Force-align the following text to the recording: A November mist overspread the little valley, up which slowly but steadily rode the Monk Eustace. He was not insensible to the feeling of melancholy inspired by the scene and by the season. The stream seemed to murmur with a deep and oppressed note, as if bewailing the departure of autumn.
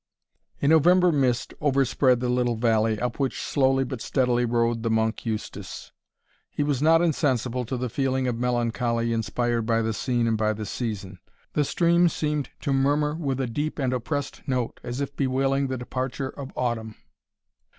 A 0.63 0.67
November 0.67 1.11
mist 1.11 1.53
overspread 1.61 2.21
the 2.21 2.27
little 2.29 2.55
valley, 2.55 2.99
up 2.99 3.19
which 3.19 3.39
slowly 3.39 3.83
but 3.83 4.01
steadily 4.01 4.45
rode 4.45 4.81
the 4.81 4.89
Monk 4.89 5.27
Eustace. 5.27 5.91
He 6.49 6.63
was 6.63 6.81
not 6.81 7.03
insensible 7.03 7.65
to 7.65 7.77
the 7.77 7.87
feeling 7.87 8.27
of 8.27 8.35
melancholy 8.35 9.13
inspired 9.13 9.67
by 9.67 9.83
the 9.83 9.93
scene 9.93 10.25
and 10.25 10.39
by 10.39 10.53
the 10.53 10.65
season. 10.65 11.19
The 11.53 11.63
stream 11.63 12.09
seemed 12.09 12.49
to 12.61 12.73
murmur 12.73 13.13
with 13.13 13.39
a 13.39 13.45
deep 13.45 13.77
and 13.77 13.93
oppressed 13.93 14.41
note, 14.47 14.79
as 14.81 15.01
if 15.01 15.15
bewailing 15.15 15.67
the 15.67 15.77
departure 15.77 16.29
of 16.29 16.49
autumn. 16.55 16.95